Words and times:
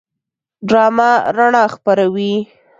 ډرامه 0.69 1.09
رڼا 1.37 1.63
خپروي 1.73 2.33